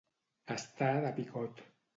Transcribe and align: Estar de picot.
Estar 0.55 0.89
de 1.05 1.13
picot. 1.21 1.65